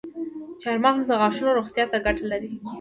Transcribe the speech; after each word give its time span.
چارمغز 0.61 1.05
د 1.07 1.11
غاښونو 1.21 1.55
روغتیا 1.59 1.85
ته 1.91 1.97
ګټه 2.05 2.23
لري. 2.31 2.51